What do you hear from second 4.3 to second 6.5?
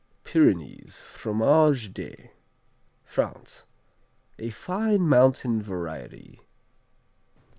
A fine mountain variety.